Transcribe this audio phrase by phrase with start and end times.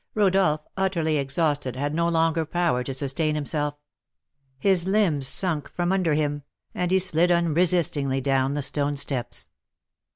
[0.15, 3.75] Rodolph, utterly exhausted, had no longer power to sustain himself;
[4.57, 6.41] his limbs sunk from under him,
[6.73, 9.49] and he slid unresistingly down the stone steps.